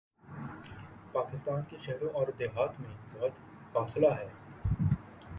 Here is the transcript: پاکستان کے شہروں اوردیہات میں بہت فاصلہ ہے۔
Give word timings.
پاکستان 1.11 1.61
کے 1.69 1.77
شہروں 1.81 2.09
اوردیہات 2.13 2.79
میں 2.79 2.89
بہت 3.13 3.31
فاصلہ 3.71 4.07
ہے۔ 4.07 4.27